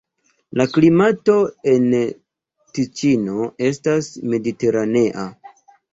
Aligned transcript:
La 0.59 0.63
klimato 0.77 1.35
en 1.73 1.85
Tiĉino 2.77 3.47
estas 3.69 4.11
mediteranea. 4.33 5.29